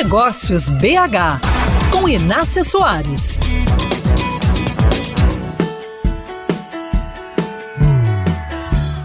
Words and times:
Negócios 0.00 0.68
BH, 0.68 1.40
com 1.90 2.08
Inácia 2.08 2.62
Soares. 2.62 3.40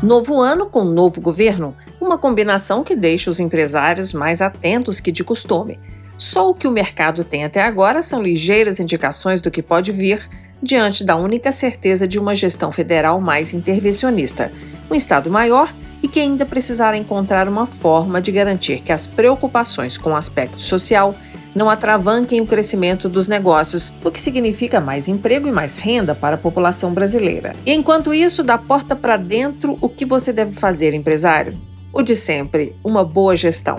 Novo 0.04 0.40
ano 0.40 0.68
com 0.68 0.84
novo 0.84 1.20
governo, 1.20 1.76
uma 2.00 2.16
combinação 2.16 2.84
que 2.84 2.96
deixa 2.96 3.32
os 3.32 3.40
empresários 3.40 4.14
mais 4.14 4.40
atentos 4.40 5.00
que 5.00 5.12
de 5.12 5.24
costume. 5.24 5.80
Só 6.16 6.52
o 6.52 6.54
que 6.54 6.68
o 6.68 6.72
mercado 6.72 7.24
tem 7.24 7.44
até 7.44 7.64
agora 7.64 8.04
são 8.04 8.22
ligeiras 8.22 8.80
indicações 8.80 9.42
do 9.42 9.50
que 9.50 9.64
pode 9.64 9.92
vir 9.92 10.22
diante 10.62 11.04
da 11.04 11.16
única 11.16 11.52
certeza 11.52 12.08
de 12.08 12.20
uma 12.20 12.36
gestão 12.36 12.72
federal 12.72 13.20
mais 13.20 13.52
intervencionista, 13.52 14.52
um 14.92 14.94
Estado 14.94 15.28
maior 15.28 15.74
e 16.04 16.08
que 16.10 16.20
ainda 16.20 16.46
precisará 16.46 16.98
encontrar 16.98 17.48
uma 17.48 17.66
forma 17.66 18.22
de 18.22 18.30
garantir 18.30 18.82
que 18.82 18.92
as 18.92 19.08
preocupações 19.08 19.98
com 19.98 20.12
o 20.12 20.16
aspecto 20.16 20.60
social 20.60 21.16
não 21.56 21.70
atravanquem 21.70 22.42
o 22.42 22.46
crescimento 22.46 23.08
dos 23.08 23.28
negócios, 23.28 23.94
o 24.04 24.12
que 24.12 24.20
significa 24.20 24.82
mais 24.82 25.08
emprego 25.08 25.48
e 25.48 25.52
mais 25.52 25.78
renda 25.78 26.14
para 26.14 26.36
a 26.36 26.38
população 26.38 26.94
brasileira. 26.94 27.56
E 27.66 27.72
enquanto 27.72 28.14
isso, 28.14 28.44
da 28.44 28.58
porta 28.58 28.96
para 28.96 29.16
dentro, 29.16 29.78
o 29.80 29.88
que 29.88 30.04
você 30.04 30.34
deve 30.34 30.52
fazer, 30.52 30.94
empresário? 30.94 31.58
O 31.94 32.02
de 32.02 32.16
sempre, 32.16 32.76
uma 32.84 33.06
boa 33.06 33.38
gestão. 33.38 33.78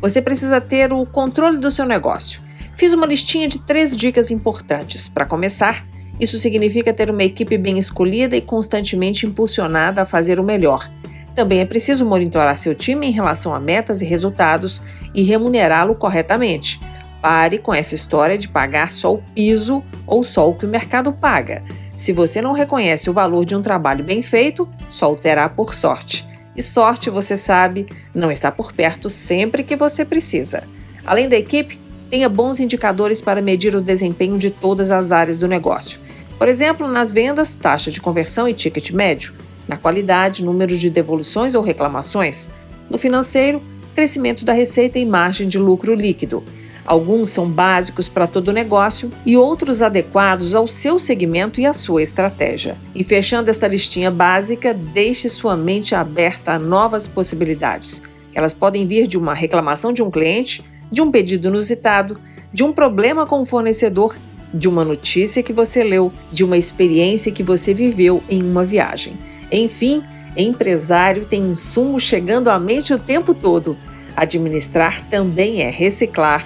Você 0.00 0.20
precisa 0.20 0.60
ter 0.60 0.92
o 0.92 1.04
controle 1.06 1.58
do 1.58 1.70
seu 1.70 1.86
negócio. 1.86 2.42
Fiz 2.74 2.92
uma 2.92 3.06
listinha 3.06 3.48
de 3.48 3.58
três 3.58 3.96
dicas 3.96 4.30
importantes. 4.30 5.08
Para 5.08 5.24
começar, 5.24 5.86
isso 6.20 6.38
significa 6.38 6.92
ter 6.92 7.10
uma 7.10 7.24
equipe 7.24 7.56
bem 7.56 7.78
escolhida 7.78 8.36
e 8.36 8.40
constantemente 8.42 9.26
impulsionada 9.26 10.02
a 10.02 10.04
fazer 10.04 10.38
o 10.38 10.44
melhor. 10.44 10.90
Também 11.34 11.60
é 11.60 11.64
preciso 11.64 12.04
monitorar 12.04 12.56
seu 12.56 12.74
time 12.74 13.06
em 13.06 13.10
relação 13.10 13.54
a 13.54 13.58
metas 13.58 14.00
e 14.00 14.04
resultados 14.04 14.82
e 15.12 15.22
remunerá-lo 15.22 15.94
corretamente. 15.94 16.80
Pare 17.20 17.58
com 17.58 17.74
essa 17.74 17.94
história 17.94 18.38
de 18.38 18.48
pagar 18.48 18.92
só 18.92 19.14
o 19.14 19.22
piso 19.34 19.82
ou 20.06 20.22
só 20.22 20.48
o 20.48 20.54
que 20.54 20.66
o 20.66 20.68
mercado 20.68 21.12
paga. 21.12 21.62
Se 21.96 22.12
você 22.12 22.40
não 22.40 22.52
reconhece 22.52 23.08
o 23.08 23.12
valor 23.12 23.44
de 23.44 23.56
um 23.56 23.62
trabalho 23.62 24.04
bem 24.04 24.22
feito, 24.22 24.68
só 24.88 25.12
o 25.12 25.16
terá 25.16 25.48
por 25.48 25.74
sorte. 25.74 26.24
E 26.56 26.62
sorte, 26.62 27.10
você 27.10 27.36
sabe, 27.36 27.86
não 28.14 28.30
está 28.30 28.52
por 28.52 28.72
perto 28.72 29.10
sempre 29.10 29.64
que 29.64 29.74
você 29.74 30.04
precisa. 30.04 30.64
Além 31.04 31.28
da 31.28 31.36
equipe, 31.36 31.80
tenha 32.10 32.28
bons 32.28 32.60
indicadores 32.60 33.20
para 33.20 33.42
medir 33.42 33.74
o 33.74 33.80
desempenho 33.80 34.38
de 34.38 34.50
todas 34.50 34.90
as 34.90 35.10
áreas 35.10 35.38
do 35.38 35.48
negócio. 35.48 35.98
Por 36.38 36.48
exemplo, 36.48 36.86
nas 36.86 37.12
vendas, 37.12 37.54
taxa 37.54 37.90
de 37.90 38.00
conversão 38.00 38.48
e 38.48 38.54
ticket 38.54 38.90
médio. 38.90 39.34
Na 39.66 39.76
qualidade, 39.76 40.44
número 40.44 40.76
de 40.76 40.90
devoluções 40.90 41.54
ou 41.54 41.62
reclamações. 41.62 42.50
No 42.90 42.98
financeiro, 42.98 43.62
crescimento 43.94 44.44
da 44.44 44.52
receita 44.52 44.98
e 44.98 45.06
margem 45.06 45.48
de 45.48 45.58
lucro 45.58 45.94
líquido. 45.94 46.42
Alguns 46.86 47.30
são 47.30 47.48
básicos 47.48 48.10
para 48.10 48.26
todo 48.26 48.52
negócio 48.52 49.10
e 49.24 49.36
outros 49.38 49.80
adequados 49.80 50.54
ao 50.54 50.68
seu 50.68 50.98
segmento 50.98 51.58
e 51.60 51.64
à 51.64 51.72
sua 51.72 52.02
estratégia. 52.02 52.76
E 52.94 53.02
fechando 53.02 53.48
esta 53.48 53.66
listinha 53.66 54.10
básica, 54.10 54.74
deixe 54.74 55.30
sua 55.30 55.56
mente 55.56 55.94
aberta 55.94 56.52
a 56.52 56.58
novas 56.58 57.08
possibilidades. 57.08 58.02
Elas 58.34 58.52
podem 58.52 58.86
vir 58.86 59.06
de 59.06 59.16
uma 59.16 59.32
reclamação 59.32 59.92
de 59.94 60.02
um 60.02 60.10
cliente, 60.10 60.62
de 60.90 61.00
um 61.00 61.10
pedido 61.10 61.48
inusitado, 61.48 62.18
de 62.52 62.62
um 62.62 62.72
problema 62.72 63.24
com 63.26 63.40
o 63.40 63.46
fornecedor 63.46 64.14
de 64.52 64.68
uma 64.68 64.84
notícia 64.84 65.42
que 65.42 65.52
você 65.52 65.82
leu, 65.82 66.12
de 66.30 66.44
uma 66.44 66.56
experiência 66.56 67.32
que 67.32 67.42
você 67.42 67.74
viveu 67.74 68.22
em 68.28 68.40
uma 68.42 68.64
viagem. 68.64 69.18
Enfim, 69.50 70.02
empresário 70.36 71.24
tem 71.24 71.42
insumo 71.42 72.00
chegando 72.00 72.50
à 72.50 72.58
mente 72.58 72.92
o 72.92 72.98
tempo 72.98 73.34
todo. 73.34 73.76
Administrar 74.16 75.02
também 75.10 75.62
é 75.62 75.70
reciclar 75.70 76.44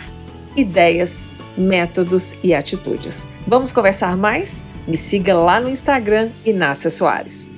ideias, 0.56 1.30
métodos 1.56 2.34
e 2.42 2.54
atitudes. 2.54 3.28
Vamos 3.46 3.72
conversar 3.72 4.16
mais? 4.16 4.64
Me 4.86 4.96
siga 4.96 5.34
lá 5.34 5.60
no 5.60 5.68
Instagram, 5.68 6.30
Inácia 6.44 6.90
Soares. 6.90 7.57